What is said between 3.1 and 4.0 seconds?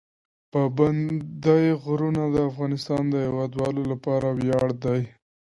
هیوادوالو